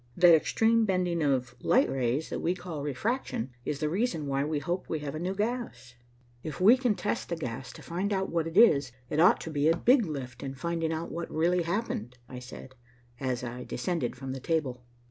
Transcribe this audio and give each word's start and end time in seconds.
That 0.17 0.33
extreme 0.33 0.85
bending 0.85 1.21
of 1.21 1.53
light 1.63 1.87
rays 1.87 2.31
that 2.31 2.39
we 2.39 2.55
call 2.55 2.81
refraction 2.81 3.51
is 3.65 3.79
the 3.79 3.87
reason 3.87 4.25
why 4.25 4.43
we 4.43 4.57
hope 4.57 4.89
we 4.89 4.97
have 5.01 5.13
a 5.13 5.19
new 5.19 5.35
gas." 5.35 5.93
"If 6.41 6.59
we 6.59 6.75
can 6.75 6.95
test 6.95 7.29
the 7.29 7.35
gas 7.35 7.71
to 7.73 7.83
find 7.83 8.11
out 8.11 8.31
what 8.31 8.47
it 8.47 8.57
is, 8.57 8.91
it 9.11 9.19
ought 9.19 9.39
to 9.41 9.51
be 9.51 9.67
a 9.69 9.77
big 9.77 10.07
lift 10.07 10.41
in 10.41 10.55
finding 10.55 10.91
out 10.91 11.11
what 11.11 11.29
really 11.29 11.61
happened," 11.61 12.17
I 12.27 12.39
said, 12.39 12.73
as 13.19 13.43
I 13.43 13.63
descended 13.63 14.15
from 14.15 14.31
the 14.31 14.39
table. 14.39 14.81